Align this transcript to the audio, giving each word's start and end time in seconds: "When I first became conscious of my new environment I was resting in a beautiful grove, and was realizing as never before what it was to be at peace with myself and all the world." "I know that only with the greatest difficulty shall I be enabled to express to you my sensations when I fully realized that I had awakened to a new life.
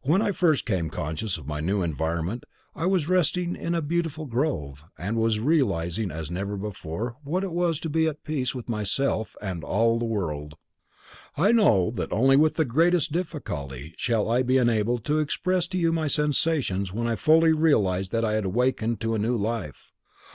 "When 0.00 0.22
I 0.22 0.32
first 0.32 0.64
became 0.64 0.88
conscious 0.88 1.36
of 1.36 1.46
my 1.46 1.60
new 1.60 1.82
environment 1.82 2.44
I 2.74 2.86
was 2.86 3.06
resting 3.06 3.54
in 3.54 3.74
a 3.74 3.82
beautiful 3.82 4.24
grove, 4.24 4.82
and 4.96 5.18
was 5.18 5.40
realizing 5.40 6.10
as 6.10 6.30
never 6.30 6.56
before 6.56 7.16
what 7.22 7.44
it 7.44 7.52
was 7.52 7.78
to 7.80 7.90
be 7.90 8.06
at 8.06 8.24
peace 8.24 8.54
with 8.54 8.70
myself 8.70 9.36
and 9.42 9.62
all 9.62 9.98
the 9.98 10.06
world." 10.06 10.54
"I 11.36 11.52
know 11.52 11.90
that 11.96 12.10
only 12.12 12.34
with 12.38 12.54
the 12.54 12.64
greatest 12.64 13.12
difficulty 13.12 13.92
shall 13.98 14.30
I 14.30 14.42
be 14.42 14.56
enabled 14.56 15.04
to 15.04 15.18
express 15.18 15.66
to 15.66 15.78
you 15.78 15.92
my 15.92 16.06
sensations 16.06 16.94
when 16.94 17.06
I 17.06 17.14
fully 17.16 17.52
realized 17.52 18.10
that 18.12 18.24
I 18.24 18.36
had 18.36 18.46
awakened 18.46 19.02
to 19.02 19.14
a 19.14 19.18
new 19.18 19.36
life. 19.36 19.92